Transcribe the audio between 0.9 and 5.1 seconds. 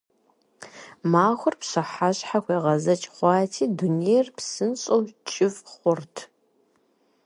Махуэр пщыхьэщхьэ хуегъэзэкӀ хъуати, дунейр псынщӀэу